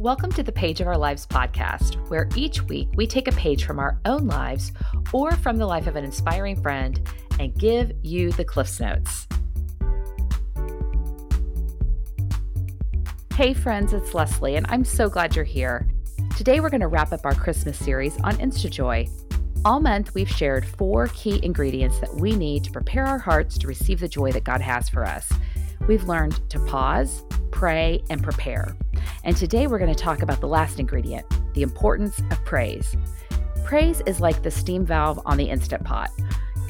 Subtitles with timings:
[0.00, 3.64] Welcome to the Page of Our Lives podcast, where each week we take a page
[3.64, 4.72] from our own lives
[5.12, 7.00] or from the life of an inspiring friend
[7.38, 9.28] and give you the Cliffs Notes.
[13.36, 15.86] Hey, friends, it's Leslie, and I'm so glad you're here.
[16.36, 19.08] Today we're going to wrap up our Christmas series on InstaJoy.
[19.64, 23.68] All month, we've shared four key ingredients that we need to prepare our hearts to
[23.68, 25.32] receive the joy that God has for us.
[25.86, 27.22] We've learned to pause,
[27.52, 28.76] pray, and prepare.
[29.24, 32.96] And today we're going to talk about the last ingredient the importance of praise.
[33.64, 36.10] Praise is like the steam valve on the Instant Pot.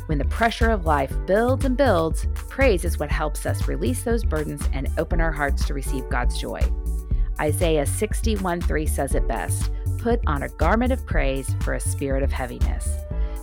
[0.06, 4.24] When the pressure of life builds and builds, praise is what helps us release those
[4.24, 6.60] burdens and open our hearts to receive God's joy.
[7.40, 12.22] Isaiah 61 3 says it best Put on a garment of praise for a spirit
[12.22, 12.98] of heaviness.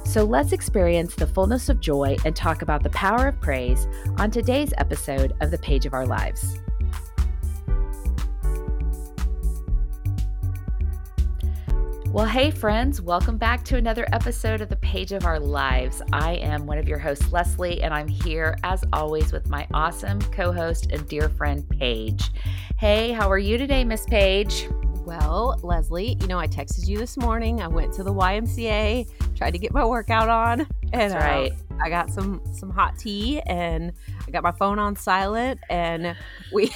[0.06, 4.30] So let's experience the fullness of joy and talk about the power of praise on
[4.30, 6.60] today's episode of The Page of Our Lives.
[12.12, 16.02] Well, hey, friends, welcome back to another episode of The Page of Our Lives.
[16.12, 20.20] I am one of your hosts, Leslie, and I'm here as always with my awesome
[20.24, 22.30] co host and dear friend, Paige.
[22.78, 24.68] Hey, how are you today, Miss Paige?
[25.06, 27.62] Well, Leslie, you know, I texted you this morning.
[27.62, 31.54] I went to the YMCA, tried to get my workout on, and That's right.
[31.54, 33.92] Uh, I got some some hot tea and
[34.28, 36.16] I got my phone on silent and
[36.54, 36.72] we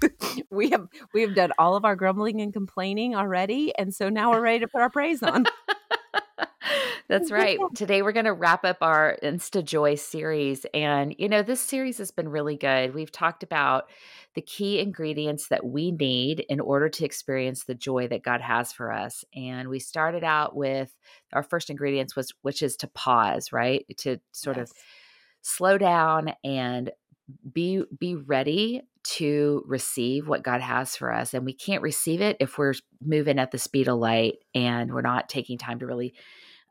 [0.50, 4.30] we have we have done all of our grumbling and complaining already and so now
[4.30, 5.46] we're ready to put our praise on.
[7.08, 7.58] That's right.
[7.74, 11.98] Today we're going to wrap up our Insta Joy series and you know this series
[11.98, 12.94] has been really good.
[12.94, 13.88] We've talked about
[14.34, 18.72] the key ingredients that we need in order to experience the joy that God has
[18.72, 19.24] for us.
[19.34, 20.94] And we started out with
[21.32, 23.84] our first ingredients was which is to pause, right?
[23.98, 24.70] To sort yes.
[24.70, 24.76] of
[25.42, 26.90] slow down and
[27.52, 31.32] be be ready to receive what God has for us.
[31.32, 35.00] And we can't receive it if we're moving at the speed of light and we're
[35.00, 36.14] not taking time to really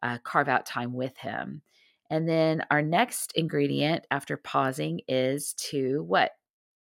[0.03, 1.61] uh, carve out time with Him.
[2.09, 6.31] And then our next ingredient after pausing is to what?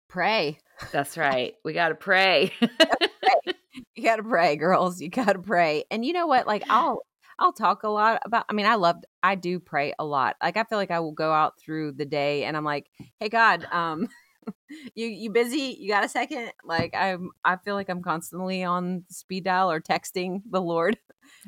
[0.07, 0.59] Pray.
[0.91, 1.55] That's right.
[1.63, 2.51] We got to pray.
[3.95, 5.01] you got to pray, girls.
[5.01, 5.85] You got to pray.
[5.89, 6.47] And you know what?
[6.47, 7.01] Like I'll
[7.39, 10.35] I'll talk a lot about I mean, I love I do pray a lot.
[10.41, 12.87] Like I feel like I will go out through the day and I'm like,
[13.19, 14.07] "Hey God, um
[14.95, 15.77] you you busy?
[15.79, 16.51] You got a second?
[16.63, 20.97] Like I'm I feel like I'm constantly on speed dial or texting the Lord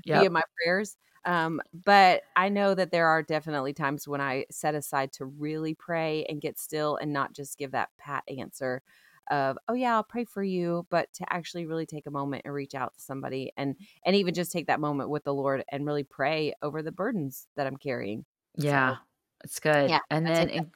[0.06, 0.22] yep.
[0.22, 0.96] via my prayers.
[1.26, 5.74] Um, but I know that there are definitely times when I set aside to really
[5.74, 8.82] pray and get still and not just give that pat answer
[9.30, 12.54] of oh yeah i'll pray for you but to actually really take a moment and
[12.54, 13.76] reach out to somebody and
[14.06, 17.48] and even just take that moment with the lord and really pray over the burdens
[17.56, 18.26] that i'm carrying.
[18.58, 18.98] Yeah so,
[19.44, 19.90] it's good.
[19.90, 20.72] Yeah and then in,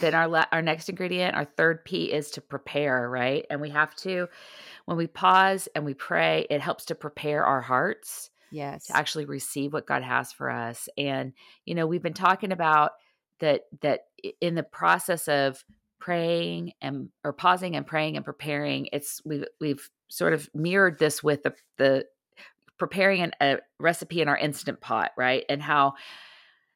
[0.00, 3.46] then our la- our next ingredient our third p is to prepare right?
[3.50, 4.28] And we have to
[4.84, 8.86] when we pause and we pray it helps to prepare our hearts yes.
[8.86, 11.32] to actually receive what god has for us and
[11.64, 12.92] you know we've been talking about
[13.40, 14.06] that that
[14.40, 15.64] in the process of
[15.98, 21.22] praying and or pausing and praying and preparing it's we've we've sort of mirrored this
[21.22, 22.04] with the the
[22.78, 25.44] preparing an, a recipe in our instant pot right?
[25.48, 25.94] And how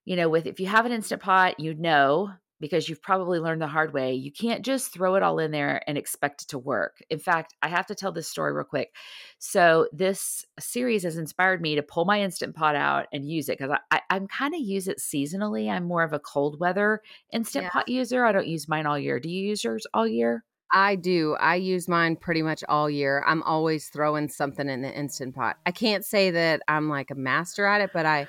[0.05, 3.63] you know with if you have an instant pot you know because you've probably learned
[3.63, 4.15] the hard way.
[4.15, 7.03] You can't just throw it all in there and expect it to work.
[7.11, 8.95] In fact, I have to tell this story real quick.
[9.39, 13.59] So, this series has inspired me to pull my Instant Pot out and use it
[13.59, 15.71] because I, I, am kind of use it seasonally.
[15.71, 17.03] I'm more of a cold weather
[17.33, 17.71] Instant yeah.
[17.71, 18.25] Pot user.
[18.25, 19.21] I don't use mine all year.
[19.21, 20.45] Do you use yours all year?
[20.71, 21.35] I do.
[21.41, 23.25] I use mine pretty much all year.
[23.27, 25.57] I'm always throwing something in the Instant Pot.
[25.65, 28.27] I can't say that I'm like a master at it, but I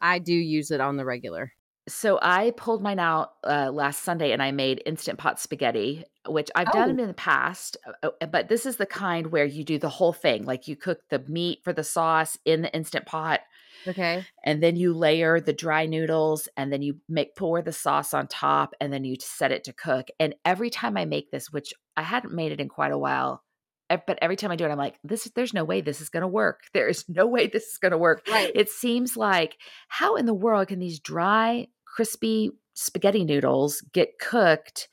[0.00, 1.52] I do use it on the regular
[1.88, 6.50] so I pulled mine out uh, last Sunday and I made instant pot spaghetti, which
[6.54, 6.72] I've oh.
[6.72, 9.88] done in the past, uh, uh, but this is the kind where you do the
[9.88, 10.44] whole thing.
[10.44, 13.40] Like you cook the meat for the sauce in the instant pot.
[13.86, 14.24] Okay.
[14.44, 18.26] And then you layer the dry noodles and then you make pour the sauce on
[18.26, 20.08] top and then you set it to cook.
[20.18, 23.44] And every time I make this, which I hadn't made it in quite a while,
[23.88, 26.26] but every time I do it, I'm like, this there's no way this is gonna
[26.26, 26.62] work.
[26.74, 28.26] There is no way this is gonna work.
[28.28, 28.50] Right.
[28.52, 34.88] It seems like how in the world can these dry crispy spaghetti noodles get cooked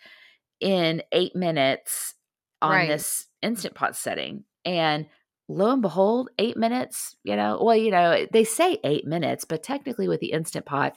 [0.61, 2.15] in eight minutes
[2.61, 2.87] on right.
[2.87, 4.45] this instant pot setting.
[4.63, 5.07] And
[5.49, 9.63] lo and behold, eight minutes, you know, well, you know, they say eight minutes, but
[9.63, 10.93] technically with the instant pot,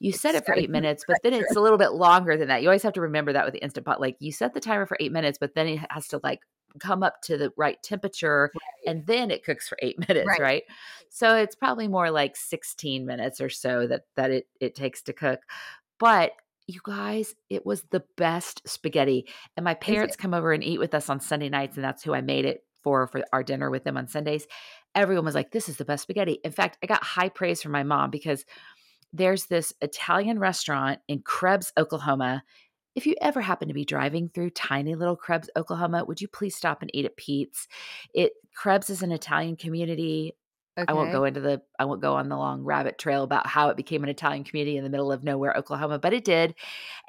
[0.00, 2.62] you set it for eight minutes, but then it's a little bit longer than that.
[2.62, 4.00] You always have to remember that with the instant pot.
[4.00, 6.40] Like you set the timer for eight minutes, but then it has to like
[6.78, 8.90] come up to the right temperature right.
[8.90, 10.40] and then it cooks for eight minutes right.
[10.40, 10.62] right.
[11.08, 15.12] so it's probably more like 16 minutes or so that that it it takes to
[15.12, 15.40] cook
[15.98, 16.32] but
[16.66, 19.26] you guys it was the best spaghetti
[19.56, 22.14] and my parents come over and eat with us on sunday nights and that's who
[22.14, 24.46] i made it for for our dinner with them on Sundays.
[24.94, 27.72] Everyone was like, "This is the best spaghetti." In fact, I got high praise from
[27.72, 28.44] my mom because
[29.12, 32.42] there's this Italian restaurant in Krebs, Oklahoma.
[32.94, 36.54] If you ever happen to be driving through tiny little Krebs, Oklahoma, would you please
[36.54, 37.68] stop and eat at Pete's?
[38.14, 40.34] It Krebs is an Italian community.
[40.78, 40.86] Okay.
[40.88, 43.68] I won't go into the I won't go on the long rabbit trail about how
[43.68, 46.54] it became an Italian community in the middle of nowhere, Oklahoma, but it did.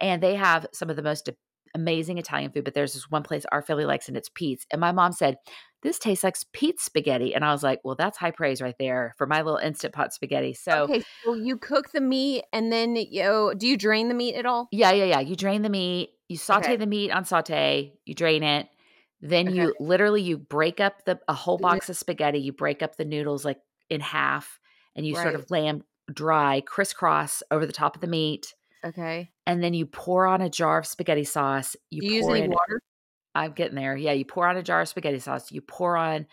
[0.01, 1.29] And they have some of the most
[1.75, 4.65] amazing Italian food, but there's this one place our family likes and it's Pete's.
[4.71, 5.37] And my mom said,
[5.83, 7.35] This tastes like Pete's spaghetti.
[7.35, 10.13] And I was like, Well, that's high praise right there for my little instant pot
[10.13, 10.53] spaghetti.
[10.53, 14.07] So okay, so you cook the meat and then you oh, know, do you drain
[14.07, 14.67] the meat at all?
[14.71, 15.19] yeah, yeah, yeah.
[15.19, 16.75] You drain the meat, you saute Okay.
[16.77, 18.67] the meat on saute, you drain it.
[19.21, 19.57] Then Okay.
[19.57, 21.63] you literally you break up the a whole mm-hmm.
[21.63, 23.59] box of spaghetti, you break up the noodles like
[23.89, 24.59] in half
[24.95, 28.53] and you sort of lay them dry crisscross over the top of the meat.
[28.85, 29.29] Okay.
[29.47, 31.75] And then you pour on a jar of spaghetti sauce.
[31.89, 32.81] You do you use any in water?
[33.35, 33.95] I'm getting there.
[33.95, 35.51] Yeah, you pour on a jar of spaghetti sauce.
[35.51, 36.27] You pour on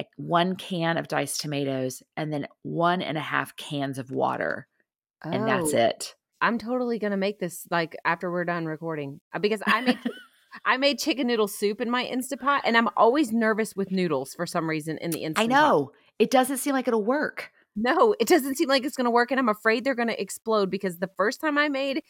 [0.00, 4.66] a, one can of diced tomatoes, and then one and a half cans of water,
[5.22, 6.14] and that's Oh, it.
[6.40, 9.98] I'm totally gonna make this like after we're done recording uh, because I made
[10.64, 14.46] I made chicken noodle soup in my Instapot, and I'm always nervous with noodles for
[14.46, 15.38] some reason in the Instapot.
[15.38, 17.50] I know it doesn't seem like it'll work.
[17.74, 20.20] No, it doesn't seem like it's going to work, and I'm afraid they're going to
[20.20, 22.02] explode because the first time I made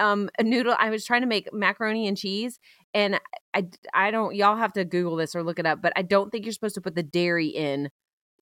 [0.00, 2.58] um, a noodle, I was trying to make macaroni and cheese,
[2.94, 3.20] and
[3.54, 4.34] I, I don't.
[4.34, 6.74] Y'all have to Google this or look it up, but I don't think you're supposed
[6.76, 7.90] to put the dairy in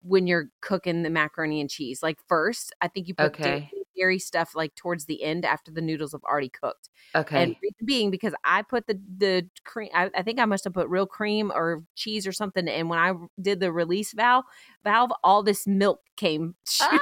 [0.02, 2.02] when you're cooking the macaroni and cheese.
[2.02, 3.70] Like first, I think you put Okay.
[3.72, 6.88] dairy, dairy stuff like towards the end after the noodles have already cooked.
[7.14, 7.43] Okay.
[7.43, 9.90] And reason being because I put the the cream.
[9.94, 12.69] I, I think I must have put real cream or cheese or something.
[12.69, 14.44] And when I did the release valve,
[14.84, 16.99] valve, all this milk came Ah!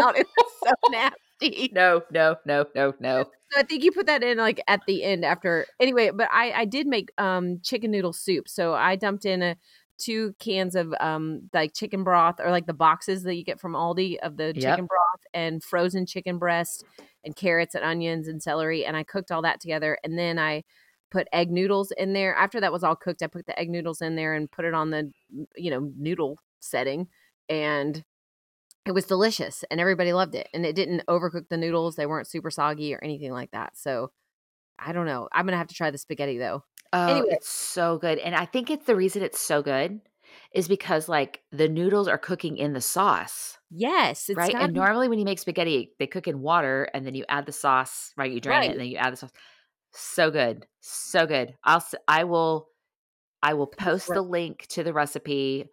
[0.00, 0.16] out.
[0.18, 1.27] It was so nasty.
[1.72, 3.30] no, no, no, no, no.
[3.50, 5.66] So I think you put that in like at the end after.
[5.80, 8.48] Anyway, but I I did make um chicken noodle soup.
[8.48, 9.56] So I dumped in a
[9.98, 13.72] two cans of um like chicken broth or like the boxes that you get from
[13.72, 14.72] Aldi of the Yep.
[14.72, 16.84] chicken broth and frozen chicken breast
[17.24, 20.62] and carrots and onions and celery and I cooked all that together and then I
[21.10, 22.34] put egg noodles in there.
[22.34, 24.74] After that was all cooked, I put the egg noodles in there and put it
[24.74, 25.10] on the
[25.56, 27.08] you know noodle setting
[27.48, 28.04] and
[28.88, 31.96] it was delicious and everybody loved it and it didn't overcook the noodles.
[31.96, 33.76] They weren't super soggy or anything like that.
[33.76, 34.12] So
[34.78, 35.28] I don't know.
[35.32, 36.64] I'm going to have to try the spaghetti though.
[36.92, 37.36] Oh, Anyway.
[37.36, 38.18] it's so good.
[38.18, 40.00] And I think it's the reason it's so good
[40.52, 43.58] is because like the noodles are cooking in the sauce.
[43.70, 44.52] Yes, it's right?
[44.52, 47.44] gotta And normally when you make spaghetti, they cook in water and then you add
[47.44, 48.32] the sauce, right?
[48.32, 49.32] You drain it and then you add the sauce.
[49.92, 50.66] So good.
[50.80, 51.54] So good.
[51.64, 52.68] I'll I will
[53.42, 55.68] I will post the link to the recipe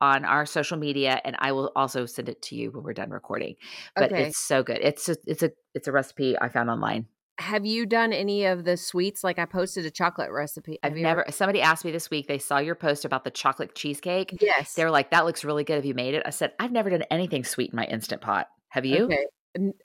[0.00, 3.10] on our social media and I will also send it to you when we're done
[3.10, 3.56] recording.
[3.96, 4.24] But Okay.
[4.28, 4.78] it's so good.
[4.82, 7.06] It's a, it's a it's a recipe I found online.
[7.40, 9.22] Have you done any of the sweets?
[9.22, 10.78] Like I posted a chocolate recipe.
[10.82, 13.30] I've you never ever- somebody asked me this week, they saw your post about the
[13.30, 14.36] chocolate cheesecake.
[14.40, 14.74] Yes.
[14.74, 15.76] They were like, that looks really good.
[15.76, 16.22] Have you made it?
[16.26, 18.48] I said, I've never done anything sweet in my instant pot.
[18.70, 19.04] Have you?
[19.04, 19.26] Okay.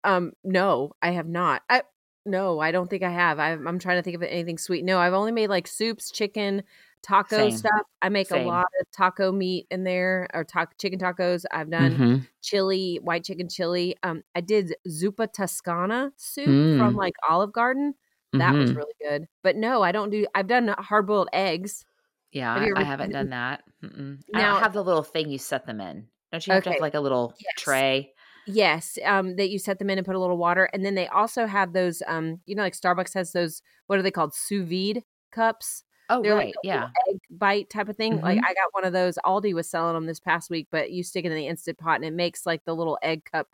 [0.04, 1.62] Um, no, I have not.
[1.70, 1.84] I
[2.26, 3.38] no, I don't think I have.
[3.38, 4.84] I, I'm trying to think of anything sweet.
[4.86, 6.64] No, I've only made like soups, chicken,
[7.04, 7.52] taco Same.
[7.58, 7.82] stuff.
[8.02, 8.46] I make Same.
[8.46, 11.44] a lot of taco meat in there or taco chicken tacos.
[11.52, 12.28] I've done Mhm.
[12.42, 13.96] chili, white chicken chili.
[14.04, 16.78] Um, I did zuppa toscana soup Mm.
[16.80, 17.94] from like Olive Garden.
[18.32, 18.78] That was Mhm.
[18.78, 19.28] really good.
[19.44, 20.26] But no, I don't do.
[20.34, 21.86] I've done hard boiled eggs.
[22.32, 23.64] Yeah, Have I haven't done- that.
[23.84, 24.20] Mm-mm.
[24.34, 26.08] I Now- don't have the little thing you set them in.
[26.32, 27.54] Don't you have to have like a little Yes.
[27.64, 28.14] tray?
[28.48, 31.08] Yes, um, that you set them in and put a little water, and then they
[31.08, 32.02] also have those.
[32.08, 33.62] Um, you know, like Starbucks has those.
[33.88, 34.34] What are they called?
[34.34, 35.84] Sous vide cups.
[36.10, 36.48] Oh, They're right.
[36.48, 36.90] like yeah.
[37.10, 38.20] egg bite type of thing.
[38.22, 38.44] Like Mhm.
[38.46, 39.18] I got one of those.
[39.26, 41.96] Aldi was selling them this past week, but you stick it in the instant pot
[41.96, 43.48] and it makes like the little egg cup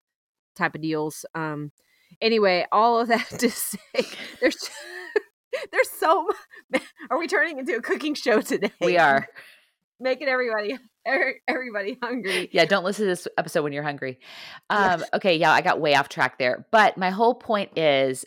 [0.56, 1.26] type of deals.
[1.36, 1.72] Um,
[2.22, 3.78] anyway, all of that to say,
[4.42, 4.70] there's
[5.72, 6.30] there's so.
[7.10, 8.72] Are we turning into a cooking show today?
[8.82, 9.28] We are.
[10.02, 12.50] making everybody er- everybody hungry.
[12.54, 14.20] Yeah, don't listen to this episode when you're hungry.
[14.70, 16.66] Um, okay, yeah, I got way off track there.
[16.72, 18.24] But my whole point is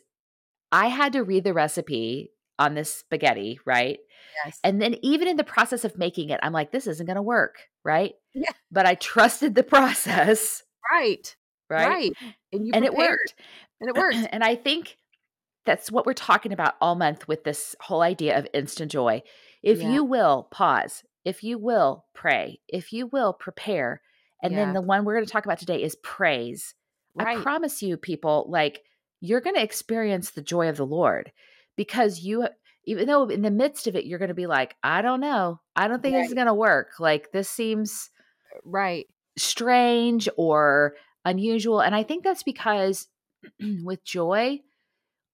[0.71, 2.31] I had to read the recipe
[2.63, 3.99] on this spaghetti, right?
[4.45, 4.59] Yes.
[4.65, 7.57] And then even in the process of making it, I'm like, this isn't gonna work,
[7.85, 8.15] right?
[8.35, 8.51] Yeah.
[8.71, 11.35] But I trusted the process, right,
[11.69, 11.89] right?
[11.89, 12.13] right,
[12.53, 13.35] and you And it worked.
[13.81, 14.17] and it worked.
[14.33, 14.97] and I think
[15.65, 19.23] that's what we're talking about all month with this whole idea of instant joy.
[19.63, 19.93] If Yeah.
[19.93, 24.01] you will pause, if you will pray, if you will prepare,
[24.43, 24.65] and Yeah.
[24.65, 26.75] then the one we're going to talk about today is praise.
[27.15, 27.39] Right.
[27.39, 28.83] I promise you, people, like
[29.21, 31.31] you're going to experience the joy of the Lord
[31.77, 32.47] because you,
[32.85, 35.61] even though in the midst of it, you're going to be like, I don't know,
[35.77, 36.93] I don't think this is going to work.
[36.99, 38.11] Like this seems
[38.55, 39.07] uh, right.
[39.39, 41.81] strange or unusual.
[41.81, 43.09] And I think that's because
[43.85, 44.61] with joy,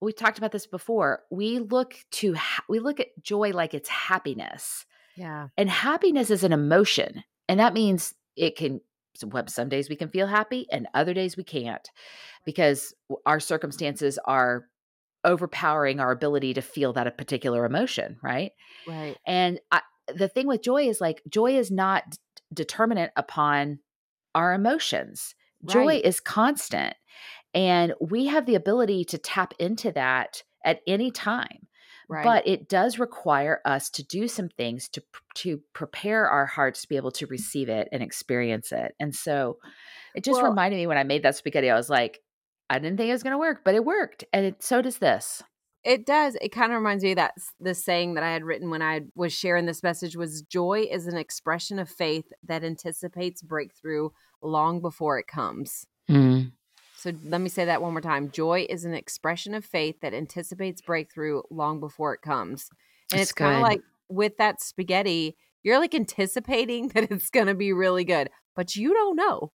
[0.00, 1.23] we talked about this before.
[1.30, 4.87] We look to ha- we look at joy like it's happiness.
[5.16, 5.49] Yeah.
[5.57, 7.25] And happiness is an emotion.
[7.49, 8.80] And that means it can
[9.16, 11.90] some days we can feel happy and other days we can't
[12.45, 12.95] because
[13.26, 14.68] our circumstances are
[15.25, 18.52] overpowering our ability to feel that a particular emotion, right?
[18.87, 19.16] Right.
[19.26, 19.82] And I,
[20.14, 22.18] the thing with joy is like joy is not d-
[22.54, 23.80] determinate upon
[24.34, 25.34] our emotions.
[25.66, 26.04] Joy Right.
[26.04, 26.94] is constant.
[27.54, 31.66] And we have the ability to tap into that at any time.
[32.08, 32.25] Right.
[32.25, 35.02] But it does require us to do some things to
[35.37, 38.94] to prepare our hearts to be able to receive it and experience it.
[38.98, 39.58] And so
[40.14, 42.20] it just Well- reminded me when I made that spaghetti, I was like,
[42.70, 44.25] I didn't think it was going to work, but it worked.
[44.32, 45.42] And it, so does this.
[45.84, 46.37] It does.
[46.42, 49.02] It kind of reminds me of that the saying that I had written when I
[49.14, 54.10] was sharing this message was joy is an expression of faith that anticipates breakthrough
[54.42, 55.87] long before it comes.
[56.10, 56.52] Mm.
[56.96, 58.30] So let me say that one more time.
[58.30, 62.70] Joy is an expression of faith that anticipates breakthrough long before it comes.
[63.12, 67.46] And That's it's kind of like with that spaghetti, you're like anticipating that it's going
[67.46, 69.52] to be really good, but you don't know.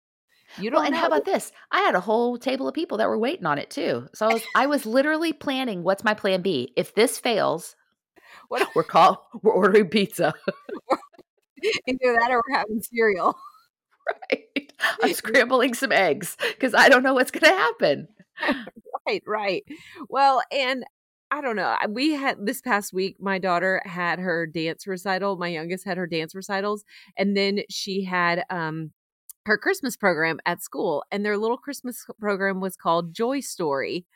[0.58, 1.00] You don't Well, and know.
[1.00, 1.52] how about this?
[1.70, 4.08] I had a whole table of people that were waiting on it too.
[4.14, 6.72] So I was I was literally planning what's my plan B?
[6.76, 7.76] If this fails,
[8.48, 10.34] What- we're call we're ordering pizza.
[11.86, 13.36] either that or we're having cereal?
[14.32, 14.72] right?
[15.02, 18.08] I'm scrambling some eggs because I don't know what's going to happen.
[19.06, 19.62] right, right.
[20.08, 20.84] Well, and
[21.30, 21.76] I don't know.
[21.90, 25.36] We had this past week, my daughter had her dance recital.
[25.36, 26.84] My youngest had her dance recitals,
[27.16, 28.90] and then she had um
[29.46, 34.06] her Christmas program at school, and their little Christmas program was called Joy Story,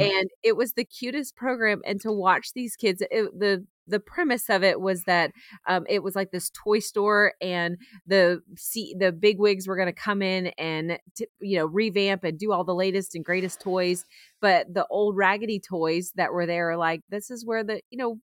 [0.00, 1.82] and it was the cutest program.
[1.84, 5.32] And to watch these kids, it, the the premise of it was that
[5.66, 7.76] um, it was like this toy store, and
[8.06, 12.24] the see the big wigs were going to come in and t- you know revamp
[12.24, 14.04] and do all the latest and greatest toys.
[14.40, 17.98] But the old raggedy toys that were there are like, this is where the you
[17.98, 18.18] know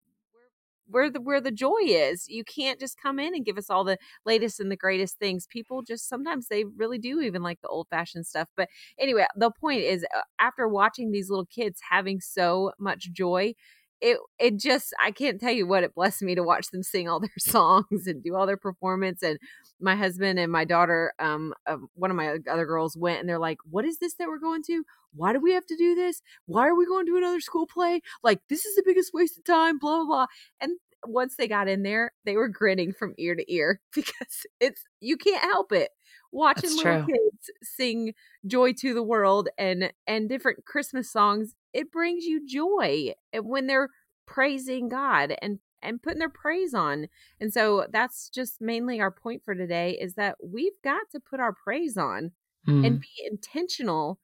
[0.88, 2.26] where the where the joy is.
[2.28, 5.47] You can't just come in and give us all the latest and the greatest things.
[5.47, 8.49] People just sometimes they really do even like the old fashioned stuff.
[8.57, 8.68] But
[8.99, 13.54] anyway, the point is uh, after watching these little kids having so much joy,
[14.00, 17.09] it it just I can't tell you what it blessed me to watch them sing
[17.09, 19.38] all their songs and do all their performance and
[19.81, 23.38] my husband and my daughter um uh, one of my other girls went and they're
[23.38, 24.85] like what is this that we're going to?
[25.14, 26.23] Why do we have to do this?
[26.47, 28.00] Why are we going to another school play?
[28.23, 30.26] Like this is the biggest waste of time blah blah blah.
[30.61, 30.73] And
[31.07, 35.17] once they got in there they were grinning from ear to ear because it's you
[35.17, 35.90] can't help it
[36.32, 37.06] watching That's little true.
[37.14, 38.14] kids sing
[38.47, 43.66] joy to the world and and different christmas songs it brings you joy and when
[43.66, 43.88] they're
[44.26, 47.08] praising god and and putting their praise on
[47.40, 51.40] and so that's just mainly our point for today is that we've got to put
[51.40, 52.32] our praise on
[52.66, 52.85] Mm.
[52.85, 54.18] and be intentional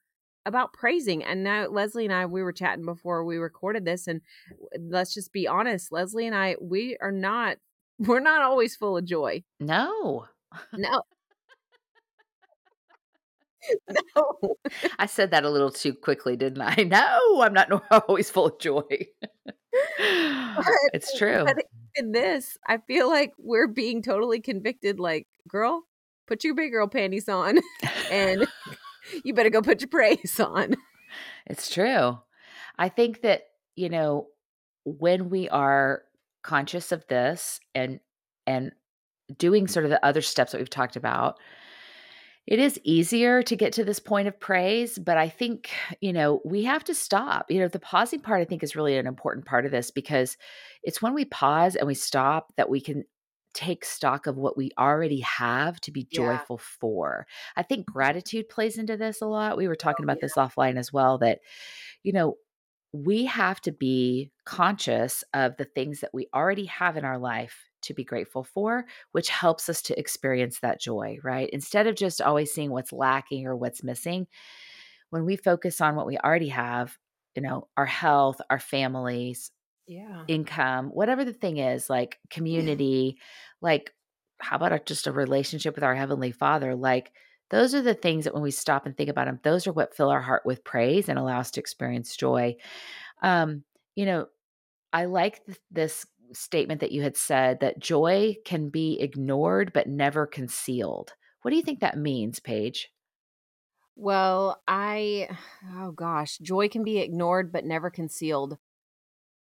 [0.45, 1.23] about praising.
[1.23, 4.21] And now Leslie and I, we were chatting before we recorded this, and
[4.77, 7.57] let's just be honest, Leslie and I, we are not,
[7.99, 9.43] we're not always full of joy.
[9.59, 10.25] no.
[10.73, 11.01] No.
[14.15, 14.55] no.
[14.99, 16.75] I said that a little too quickly, didn't I?
[16.85, 17.69] No, I'm not
[18.07, 18.83] always full of joy.
[20.93, 21.43] it's true.
[21.45, 24.99] But in this, I feel like we're being totally convicted.
[24.99, 25.83] Like, girl,
[26.27, 27.59] put your big girl panties on,
[28.11, 28.47] and
[29.23, 30.75] you better go put your praise on.
[31.47, 32.19] It's true.
[32.77, 33.43] I think that,
[33.75, 34.27] you know,
[34.83, 36.03] when we are
[36.43, 37.99] conscious of this and
[38.45, 38.71] and
[39.37, 41.39] doing sort of the other steps that we've talked about,
[42.47, 45.71] it is easier to get to this point of praise, but I think,
[46.01, 47.49] you know, we have to stop.
[47.49, 50.37] You know, the pausing part I think is really an important part of this because
[50.83, 53.03] it's when we pause and we stop that we can
[53.53, 56.45] take stock of what we already have to be Yeah.
[56.45, 57.25] joyful for.
[57.55, 59.57] I think gratitude plays into this a lot.
[59.57, 61.39] We were talking Oh, about this offline as well that
[62.03, 62.35] you know,
[62.93, 67.69] we have to be conscious of the things that we already have in our life
[67.85, 71.49] to be grateful for, which helps us to experience that joy, right?
[71.51, 74.27] Instead of just always seeing what's lacking or what's missing,
[75.09, 76.97] when we focus on what we already have,
[77.35, 79.51] you know, our health, our families,
[79.87, 80.25] Yeah.
[80.27, 83.19] income, whatever the thing is, like community,
[83.61, 83.93] like
[84.39, 86.75] how about just a relationship with our heavenly Father?
[86.75, 87.13] Like
[87.49, 89.95] those are the things that when we stop and think about them, those are what
[89.95, 92.55] fill our heart with praise and allow us to experience joy.
[93.21, 93.63] Um,
[93.95, 94.27] you know,
[94.93, 99.87] I like th- this statement that you had said that joy can be ignored but
[99.87, 101.13] never concealed.
[101.41, 102.89] What do you think that means, Paige?
[103.95, 105.29] Well, I,
[105.77, 108.57] oh gosh, joy can be ignored but never concealed.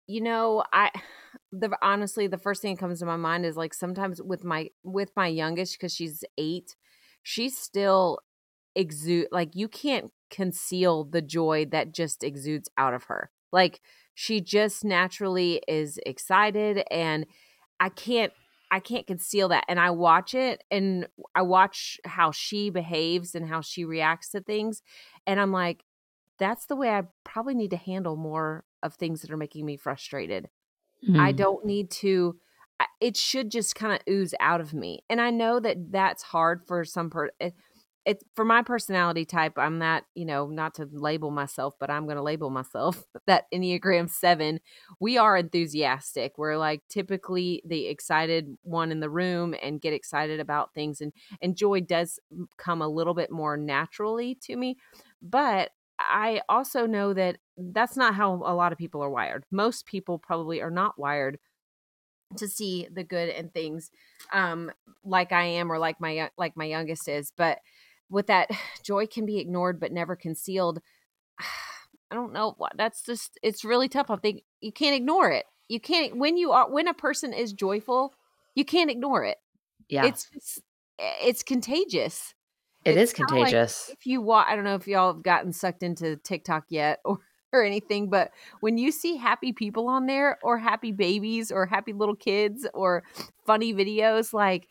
[0.06, 0.90] You know, I,
[1.52, 4.68] the honestly, the first thing that comes to my mind is like sometimes with my
[4.82, 6.76] with my youngest because she's eight,
[7.22, 8.20] she still
[8.74, 13.30] exude like you can't conceal the joy that just exudes out of her.
[13.52, 13.80] Like
[14.18, 17.26] she just naturally is excited, and
[17.78, 18.32] I can't
[18.70, 19.64] I can't conceal that.
[19.68, 24.40] And I watch it and I watch how she behaves and how she reacts to
[24.40, 24.82] things.
[25.24, 25.84] And I'm like,
[26.38, 29.76] that's the way I probably need to handle more of things that are making me
[29.76, 30.48] frustrated.
[31.06, 31.20] Mm-hmm.
[31.20, 32.38] I don't need to,
[33.00, 35.04] it should just kind of ooze out of me.
[35.08, 37.50] And I know that that's hard for some per eh,
[38.06, 42.04] it's for my personality type, I'm not, you know, not to label myself, but I'm
[42.04, 44.60] going to label myself that Enneagram 7.
[45.00, 46.38] We are enthusiastic.
[46.38, 51.12] We're like typically the excited one in the room and get excited about things and
[51.42, 52.20] and joy does
[52.56, 54.76] come a little bit more naturally to me.
[55.20, 59.44] But I also know that that's not how a lot of people are wired.
[59.50, 61.38] Most people probably are not wired
[62.36, 63.90] to see the good in things
[64.32, 64.70] um
[65.04, 67.58] like I am or like my like my youngest is but
[68.10, 68.50] with that
[68.82, 70.80] joy can be ignored but never concealed
[72.10, 74.10] i don't know what that's just it's really tough.
[74.10, 75.44] I think you can't ignore it.
[75.68, 78.14] You can't when you are when a person is joyful
[78.54, 79.36] you can't ignore it.
[79.88, 80.06] Yeah.
[80.06, 80.62] It's just,
[80.98, 82.34] eh, it's contagious.
[82.84, 85.52] It it's is contagious like if you watch i don't know if y'all have gotten
[85.52, 87.18] sucked into tiktok yet or
[87.52, 91.92] or anything but when you see happy people on there or happy babies or happy
[91.92, 93.02] little kids or
[93.44, 94.68] funny videos like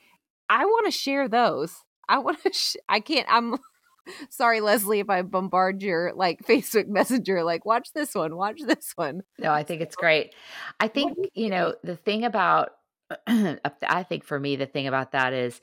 [0.50, 2.52] i want to share those I want to.
[2.54, 3.28] Sh- I can't.
[3.30, 3.58] I'm
[4.30, 7.44] sorry, Leslie, if I bombard your like Facebook Messenger.
[7.44, 8.36] Like, watch this one.
[8.36, 9.24] Watch this one.
[9.40, 10.34] No, I think it's great.
[10.80, 12.70] I think you know the thing about.
[13.28, 15.62] I think for me, the thing about that is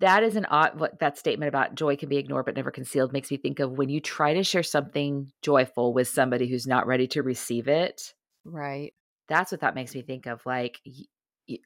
[0.00, 3.12] that is an odd what that statement about joy can be ignored but never concealed
[3.12, 6.86] makes me think of when you try to share something joyful with somebody who's not
[6.86, 8.92] ready to receive it right
[9.28, 10.80] that's what that makes me think of like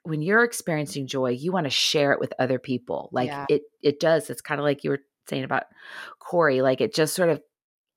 [0.05, 3.09] when you're experiencing joy, you want to share it with other people.
[3.12, 3.47] Like yeah.
[3.49, 4.31] it, it does.
[4.31, 5.65] It's kind of like you were saying about
[6.19, 6.62] Corey.
[6.62, 7.41] Like it just sort of,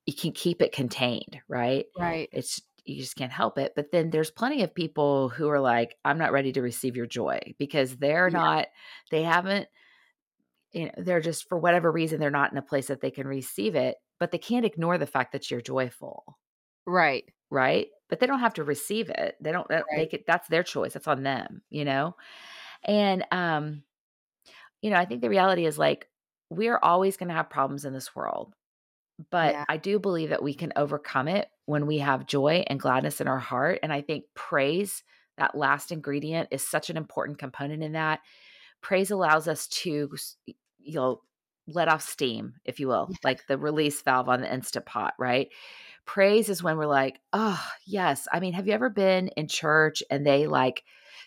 [0.05, 1.85] you can keep it contained, right?
[1.97, 2.29] Right.
[2.31, 3.73] It's you just can't help it.
[3.75, 7.07] But then there's plenty of people who are like, I'm not ready to receive your
[7.07, 8.37] joy because they're yeah.
[8.37, 8.67] not,
[9.09, 9.67] they haven't,
[10.71, 13.25] you know, they're just for whatever reason they're not in a place that they can
[13.25, 16.37] receive it, but they can't ignore the fact that you're joyful.
[16.85, 17.25] Right.
[17.49, 19.35] Right but they don't have to receive it.
[19.41, 19.83] They don't right.
[19.95, 20.93] they could that's their choice.
[20.93, 22.15] That's on them, you know?
[22.83, 23.83] And um
[24.81, 26.07] you know, I think the reality is like
[26.49, 28.53] we're always going to have problems in this world.
[29.31, 29.65] But yeah.
[29.67, 33.27] I do believe that we can overcome it when we have joy and gladness in
[33.27, 35.03] our heart and I think praise
[35.37, 38.19] that last ingredient is such an important component in that.
[38.81, 40.09] Praise allows us to
[40.45, 41.21] you know
[41.67, 45.49] let off steam, if you will, like the release valve on the instant pot, right?
[46.05, 48.27] Praise is when we're like, oh, yes.
[48.31, 50.83] I mean, have you ever been in church and they like,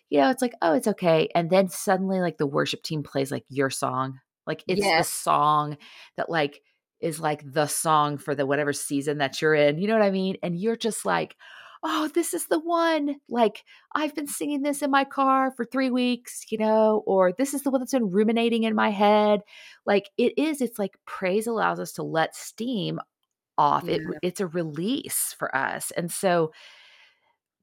[0.08, 1.28] you know, it's like, oh, it's okay.
[1.34, 4.20] And then suddenly, like, the worship team plays like your song.
[4.46, 5.06] Like, it's yes.
[5.06, 5.76] the song
[6.16, 6.62] that, like,
[7.00, 9.78] is like the song for the whatever season that you're in.
[9.78, 10.36] You know what I mean?
[10.42, 11.36] And you're just like,
[11.82, 13.16] oh, this is the one.
[13.28, 13.64] Like,
[13.94, 17.62] I've been singing this in my car for three weeks, you know, or this is
[17.62, 19.40] the one that's been ruminating in my head.
[19.86, 22.98] Like, it is, it's like praise allows us to let steam
[23.58, 23.84] off.
[23.84, 23.96] Yeah.
[23.96, 25.90] It, it's a release for us.
[25.90, 26.52] And so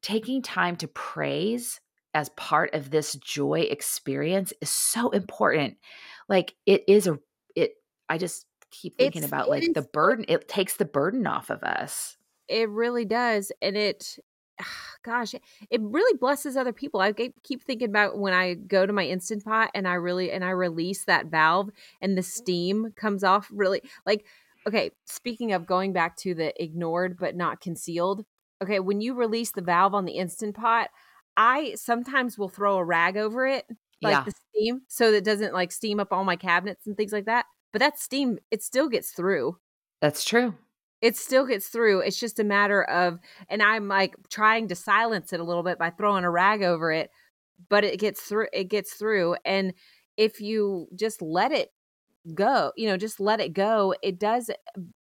[0.01, 1.79] taking time to praise
[2.13, 5.77] as part of this joy experience is so important.
[6.29, 7.17] Like it is a
[7.55, 7.71] it
[8.07, 11.63] I just keep thinking it's, about like the burden it takes the burden off of
[11.63, 12.17] us.
[12.47, 14.19] It really does and it
[15.03, 17.01] gosh, it really blesses other people.
[17.01, 20.43] I keep thinking about when I go to my instant pot and I really and
[20.43, 21.69] I release that valve
[22.01, 24.25] and the steam comes off really like
[24.67, 28.25] okay, speaking of going back to the ignored but not concealed,
[28.61, 30.89] okay, when you release the valve on the instant pot,
[31.37, 33.65] I sometimes will throw a rag over it,
[34.01, 34.23] like yeah.
[34.23, 37.45] the steam, so that doesn't like steam up all my cabinets and things like that.
[37.73, 39.57] But that steam, it still gets through.
[40.01, 40.55] That's true.
[41.01, 41.99] It still gets through.
[41.99, 45.77] It's just a matter of, and I'm like trying to silence it a little bit
[45.77, 47.11] by throwing a rag over it,
[47.69, 48.47] but it gets through.
[48.53, 49.73] It gets through, and
[50.17, 51.71] if you just let it
[52.33, 54.49] go, you know, just let it go, it does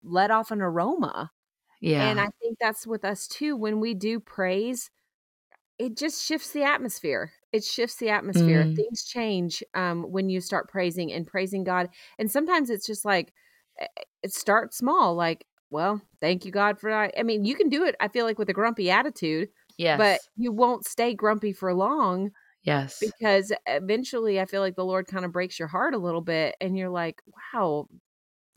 [0.03, 1.31] let off an aroma.
[1.81, 2.09] Yeah.
[2.09, 3.57] And I think that's with us too.
[3.57, 4.91] When we do praise,
[5.79, 7.33] it just shifts the atmosphere.
[7.53, 8.65] It shifts the atmosphere.
[8.65, 8.77] Mm.
[8.77, 11.89] Things change um, when you start praising and praising God.
[12.19, 13.33] And sometimes it's just like,
[13.79, 17.15] eh, eh, it starts small, like, well, thank you, God, for that.
[17.19, 19.49] I mean, you can do it, I feel like, with a grumpy attitude.
[19.77, 19.99] Yes.
[19.99, 22.99] But you won't stay grumpy for long Yes.
[23.01, 26.57] Because eventually I feel like the Lord kind of breaks your heart a little bit
[26.61, 27.23] and you're like,
[27.55, 27.89] wow,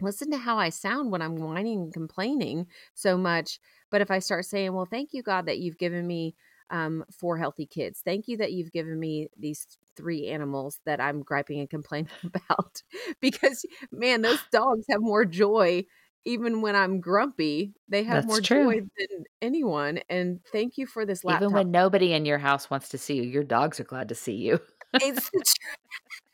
[0.01, 3.59] listen to how I sound when I'm whining and complaining so much.
[3.91, 6.35] But if I start saying, well, thank you, God, that you've given me
[6.71, 8.01] um, four healthy kids.
[8.03, 12.81] Thank you that you've given me these three animals that I'm griping and complaining about.
[13.19, 15.83] because, man, those dogs have more joy
[16.25, 18.65] even when I'm grumpy, they have That's more true.
[18.65, 19.99] joy than anyone.
[20.10, 21.41] And thank you for this laptop.
[21.43, 24.15] Even when nobody in your house wants to see you, your dogs are glad to
[24.15, 24.60] see you.
[24.93, 25.77] it's the truth.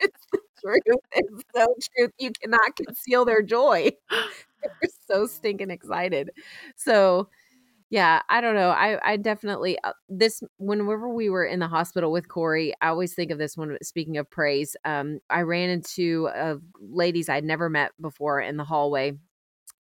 [0.00, 1.00] It's the truth.
[1.12, 2.08] It's so true.
[2.18, 3.90] You cannot conceal their joy.
[4.10, 6.30] They're so stinking excited.
[6.76, 7.28] So,
[7.90, 8.70] yeah, I don't know.
[8.70, 13.14] I I definitely uh, this whenever we were in the hospital with Corey, I always
[13.14, 13.76] think of this one.
[13.82, 18.64] Speaking of praise, um, I ran into uh, ladies I'd never met before in the
[18.64, 19.18] hallway.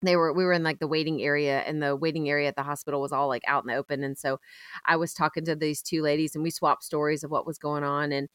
[0.03, 2.63] They were we were in like the waiting area, and the waiting area at the
[2.63, 4.03] hospital was all like out in the open.
[4.03, 4.39] And so,
[4.85, 7.83] I was talking to these two ladies, and we swapped stories of what was going
[7.83, 8.11] on.
[8.11, 8.29] And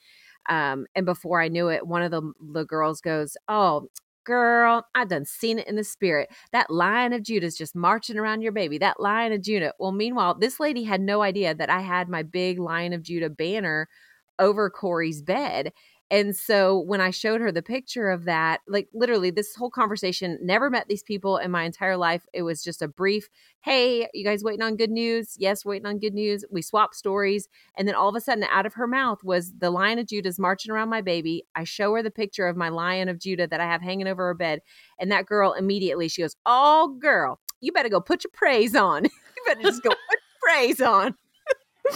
[0.48, 2.22] um, and before I knew it, one of the
[2.52, 3.88] the girls goes, "Oh,
[4.24, 6.30] Girl, I done seen it in the spirit.
[6.52, 8.78] That lion of Judah's just marching around your baby.
[8.78, 9.72] That lion of Judah.
[9.80, 13.30] Well, meanwhile, this lady had no idea that I had my big lion of Judah
[13.30, 13.88] banner
[14.38, 15.72] over Corey's bed.
[16.12, 20.38] And so when I showed her the picture of that, like literally this whole conversation,
[20.42, 22.26] never met these people in my entire life.
[22.34, 23.30] It was just a brief,
[23.62, 25.36] hey, you guys waiting on good news?
[25.38, 26.44] Yes, waiting on good news.
[26.50, 27.48] We swapped stories.
[27.78, 30.38] And then all of a sudden, out of her mouth was the lion of Judah's
[30.38, 31.46] marching around my baby.
[31.54, 34.26] I show her the picture of my lion of Judah that I have hanging over
[34.26, 34.60] her bed.
[35.00, 39.04] And that girl immediately, she goes, Oh, girl, you better go put your praise on.
[39.04, 41.14] you better just go put your praise on.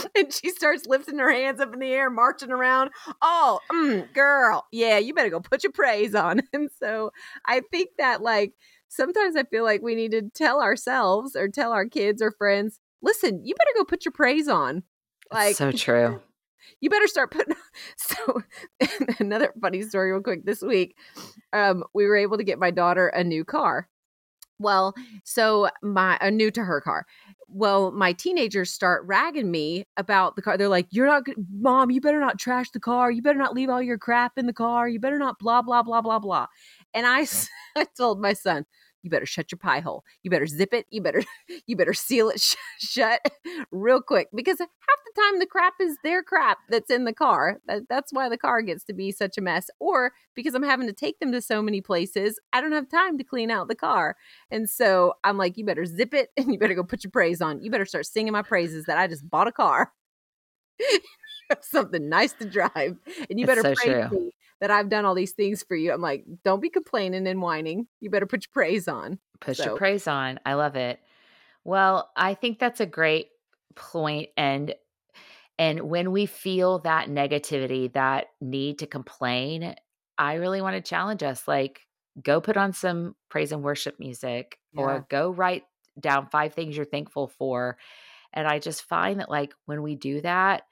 [0.17, 2.91] and she starts lifting her hands up in the air, marching around.
[3.23, 6.43] Oh, mm, girl, yeah, you better go put your praise on.
[6.53, 7.11] And so
[7.45, 8.53] I think that, like,
[8.89, 12.81] sometimes I feel like we need to tell ourselves or tell our kids or friends,
[13.03, 14.85] listen, you better go put your praise on.
[15.31, 16.21] Like, so true.
[16.81, 17.55] You better start putting.
[17.97, 18.43] So,
[19.21, 20.45] another funny story, real quick.
[20.45, 20.97] This week,
[21.53, 23.89] um, we were able to get my daughter a new car.
[24.59, 27.07] Well, so my a new to her car
[27.49, 30.57] well, my teenagers start ragging me about the car.
[30.59, 31.25] They're like, You're not,
[31.61, 33.11] mom, you better not trash the car.
[33.11, 34.89] You better not leave all your crap in the car.
[34.89, 36.47] You better not blah, blah, blah, blah, blah.
[36.95, 37.27] And I,
[37.77, 38.67] I told my son,
[39.03, 40.05] you better shut your pie hole.
[40.23, 40.87] You better zip it.
[40.91, 41.23] You better
[41.67, 43.21] you better seal it sh- shut
[43.71, 47.59] real quick because half the time the crap is their crap that's in the car.
[47.67, 49.71] That, that's why the car gets to be such a mess.
[49.81, 53.19] Or because I'm having to take them to so many places, I don't have time
[53.19, 54.17] to clean out the car.
[54.51, 57.41] And so I'm like, you better zip it and you better go put your praise
[57.41, 57.63] on.
[57.63, 59.93] You better start singing my praises that I just bought a car.
[61.61, 62.97] something nice to drive,
[63.31, 64.31] and you better so praise me
[64.61, 65.93] that I've done all these things for you.
[65.93, 67.87] I'm like, don't be complaining and whining.
[68.01, 69.19] You better put your praise on.
[69.41, 69.65] Put so.
[69.65, 70.41] your praise on.
[70.47, 70.99] I love it.
[71.63, 73.29] Well, I think that's a great
[73.75, 74.75] point and
[75.59, 79.75] and when we feel that negativity, that need to complain,
[80.19, 81.81] I really want to challenge us like
[82.23, 84.83] go put on some praise and worship music yeah.
[84.83, 85.65] or go write
[85.99, 87.79] down five things you're thankful for.
[88.35, 90.65] And I just find that like when we do that,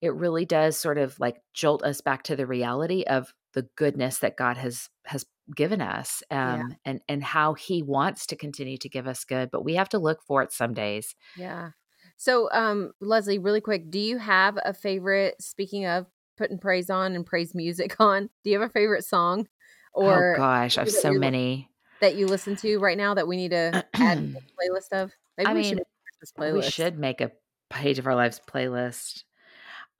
[0.00, 4.18] it really does sort of like jolt us back to the reality of the goodness
[4.18, 6.76] that God has has given us um, yeah.
[6.84, 9.98] and and how he wants to continue to give us good but we have to
[9.98, 11.14] look for it some days.
[11.36, 11.70] Yeah.
[12.16, 17.14] So um leslie really quick do you have a favorite speaking of putting praise on
[17.14, 19.46] and praise music on do you have a favorite song
[19.94, 21.68] oh or oh gosh i have so many.
[22.00, 25.12] that you listen to right now that we need to add to the playlist of?
[25.36, 27.32] Maybe I we mean, should we should make a
[27.70, 29.24] page of our lives playlist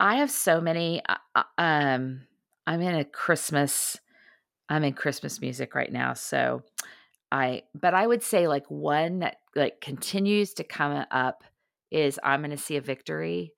[0.01, 1.03] I have so many.
[1.09, 2.23] Uh, uh, um,
[2.67, 3.99] I'm in a Christmas.
[4.69, 6.63] I'm in Christmas music right now, so
[7.31, 7.63] I.
[7.75, 11.45] But I would say like one that like continues to come up
[11.91, 13.53] is "I'm going to see a victory."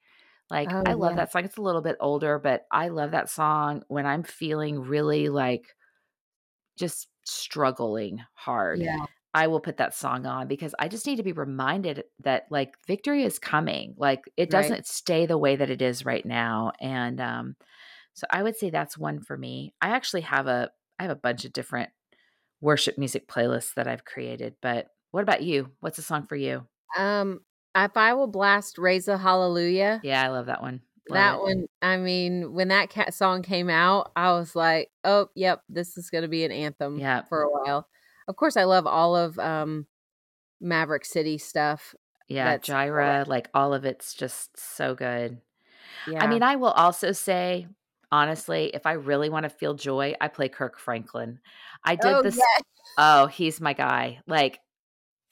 [0.50, 1.16] Like oh, I love yeah.
[1.18, 1.44] that song.
[1.44, 5.74] It's a little bit older, but I love that song when I'm feeling really like
[6.76, 8.80] just struggling hard.
[8.80, 9.06] Yeah.
[9.34, 12.74] I will put that song on because I just need to be reminded that like
[12.86, 13.94] victory is coming.
[13.96, 14.86] Like it doesn't right.
[14.86, 16.72] stay the way that it is right now.
[16.80, 17.56] And um
[18.12, 19.74] so I would say that's one for me.
[19.80, 21.90] I actually have a I have a bunch of different
[22.60, 25.70] worship music playlists that I've created, but what about you?
[25.80, 26.66] What's a song for you?
[26.96, 27.40] Um
[27.74, 30.00] if I will blast Raise a Hallelujah.
[30.04, 30.82] Yeah, I love that one.
[31.08, 31.40] Love that it.
[31.40, 35.96] one, I mean, when that cat song came out, I was like, "Oh, yep, this
[35.96, 37.22] is going to be an anthem yeah.
[37.22, 37.88] for a while."
[38.28, 39.86] Of course, I love all of um,
[40.60, 41.94] Maverick City stuff.
[42.28, 45.38] Yeah, Jireh, like all of it's just so good.
[46.06, 46.22] Yeah.
[46.22, 47.66] I mean, I will also say,
[48.10, 51.40] honestly, if I really want to feel joy, I play Kirk Franklin.
[51.84, 52.36] I did oh, this.
[52.36, 52.62] Yes.
[52.98, 54.20] Oh, he's my guy.
[54.26, 54.60] Like,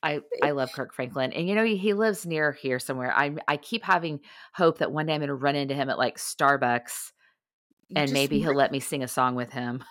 [0.03, 3.13] I I love Kirk Franklin, and you know he, he lives near here somewhere.
[3.15, 4.21] I I keep having
[4.53, 7.13] hope that one day I'm going to run into him at like Starbucks,
[7.95, 9.85] and Just maybe he'll let me sing a song with him.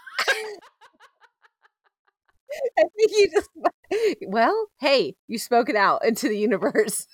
[2.79, 3.49] I think you just
[4.27, 7.07] well, hey, you spoke it out into the universe.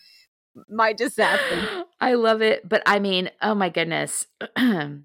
[0.69, 1.85] Might just happen.
[1.99, 5.01] I love it, but I mean, oh my goodness, I,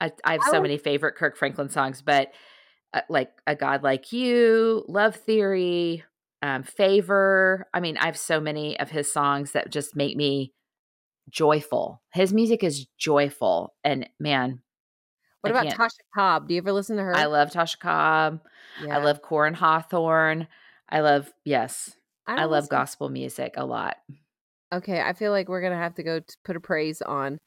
[0.00, 2.32] I, have so many favorite Kirk Franklin songs, but
[2.92, 6.04] uh, like a God like you, Love Theory,
[6.42, 7.66] um, Favor.
[7.72, 10.52] I mean, I have so many of his songs that just make me
[11.30, 12.02] joyful.
[12.12, 14.60] His music is joyful, and man,
[15.44, 16.48] What I about can't- Tasha Cobb?
[16.48, 17.14] Do you ever listen to her?
[17.14, 18.40] I love Tasha Cobb.
[18.82, 18.96] Yeah.
[18.98, 20.48] I love Koryn Hawthorne.
[20.88, 21.96] I love yes.
[22.26, 23.96] I, don't love listen- gospel music a lot.
[24.72, 27.38] Okay, I feel like we're gonna have to go to put a praise on.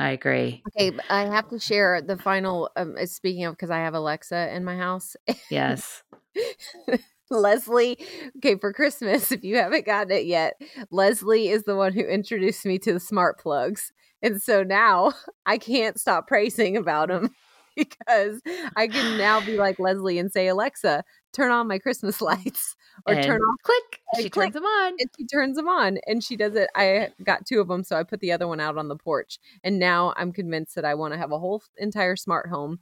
[0.00, 0.62] I agree.
[0.76, 2.70] Okay, I have to share the final.
[2.76, 5.16] Um, uh, speaking of, because I have Alexa in my house.
[5.50, 6.02] Yes.
[7.30, 7.98] Leslie,
[8.38, 10.54] okay, for Christmas, if you haven't gotten it yet,
[10.90, 13.92] Leslie is the one who introduced me to the smart plugs.
[14.22, 15.12] And so now
[15.46, 17.22] I can't stop praising about mm.
[17.22, 17.34] them
[17.76, 18.40] because
[18.76, 22.74] I can now be like Leslie and say, Alexa, turn on my Christmas lights
[23.06, 23.56] or and turn off.
[23.62, 24.00] click.
[24.16, 24.46] She click.
[24.46, 24.94] turns them on.
[24.98, 26.68] And she turns them on and she does it.
[26.74, 29.38] I got two of them, so I put the other one out on the porch.
[29.62, 32.80] And now I'm convinced that I want to have a whole entire smart home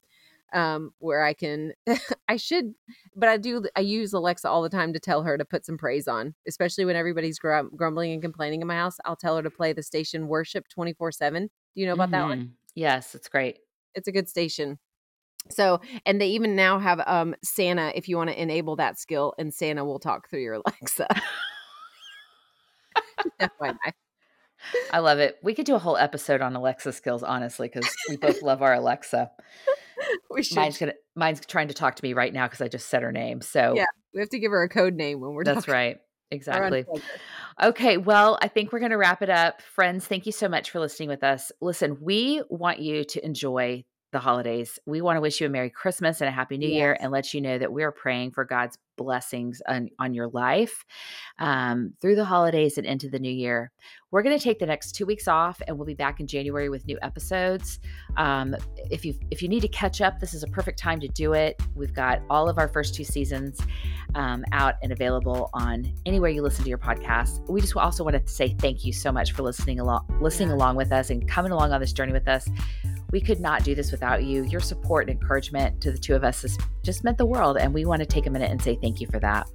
[0.53, 1.73] um where i can
[2.29, 2.73] i should
[3.15, 5.77] but i do i use alexa all the time to tell her to put some
[5.77, 9.43] praise on especially when everybody's grum- grumbling and complaining in my house i'll tell her
[9.43, 12.51] to play the station worship 24 7 do you know about that one Mhm.
[12.75, 13.59] Yes, it's great.
[13.95, 14.79] it's a good station
[15.51, 19.33] so and they even now have um santa if you want to enable that skill
[19.39, 21.07] and santa will talk through your alexa
[24.93, 25.37] I love it.
[25.43, 28.75] We could do a whole episode on Alexa skills, honestly, because we both love our
[28.75, 29.31] Alexa.
[30.31, 32.89] we should Mine's gonna mine's trying to talk to me right now because I just
[32.89, 33.41] said her name.
[33.41, 35.97] So Yeah, we have to give her a code name when we're that's talking right.
[36.33, 36.85] Exactly.
[37.63, 39.63] Okay, well, I think we're going to wrap it up.
[39.63, 41.53] Friends, thank you so much for listening with us.
[41.61, 44.79] Listen, we want you to enjoy the holidays.
[44.87, 47.35] We want to wish you a Merry Christmas and a Happy New Year and let
[47.35, 50.85] you know that we are praying for God's blessings on, on your life
[51.38, 53.71] um, through the holidays and into the new year.
[54.11, 56.69] We're going to take the next two weeks off and we'll be back in January
[56.71, 57.79] with new episodes.
[58.16, 58.57] Um,
[58.90, 61.35] if you if you need to catch up, this is a perfect time to do
[61.35, 61.61] it.
[61.75, 63.61] We've got all of our first two seasons
[64.14, 67.47] um, out and available on anywhere you listen to your podcast.
[67.51, 70.55] We just also want to say thank you so much for listening along, listening Yeah.
[70.55, 72.49] along with us, and coming along on this journey with us.
[73.12, 74.45] We could not do this without you.
[74.45, 77.73] Your support and encouragement to the two of us has just meant the world, and
[77.73, 79.47] we want to take a minute and say thank you for that.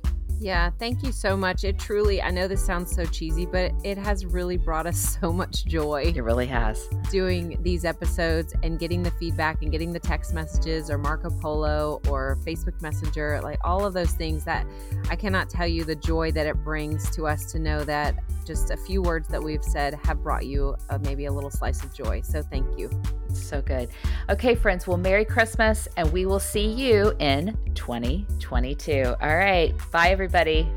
[0.41, 1.63] Yeah, thank you so much.
[1.63, 5.31] It truly, I know this sounds so cheesy, but it has really brought us so
[5.31, 6.89] much joy It really has.
[7.11, 12.01] doing these episodes and getting the feedback and getting the text messages or Marco Polo
[12.09, 14.65] or Facebook Messenger, like all of those things that
[15.11, 18.71] I cannot tell you the joy that it brings to us to know that just
[18.71, 21.93] a few words that we've said have brought you uh, maybe a little slice of
[21.93, 22.21] joy.
[22.21, 22.89] So thank you.
[23.33, 23.89] So good.
[24.29, 29.15] Okay, friends, well, Merry Christmas, and we will see you in 2022.
[29.21, 29.73] All right.
[29.91, 30.67] Bye, everybody.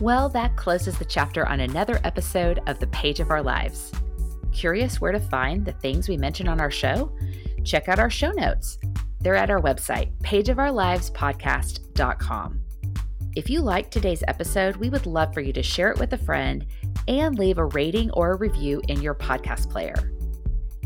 [0.00, 3.92] Well, that closes the chapter on another episode of The Page of Our Lives.
[4.52, 7.12] Curious where to find the things we mentioned on our show?
[7.64, 8.78] Check out our show notes.
[9.20, 12.60] They're at our website, pageofourlivespodcast.com.
[13.36, 16.18] If you liked today's episode, we would love for you to share it with a
[16.18, 16.66] friend
[17.06, 20.12] and leave a rating or a review in your podcast player.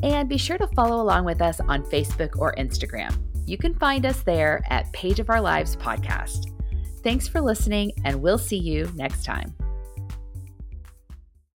[0.04, 3.16] And be sure to follow along with us on Facebook or Instagram.
[3.46, 6.50] You can find us there at Page of Our Lives Podcast.
[7.02, 9.54] Thanks for listening, and we'll see you next time.